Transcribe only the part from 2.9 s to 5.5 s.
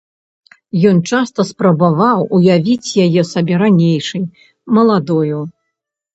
яе сабе ранейшаю, маладою.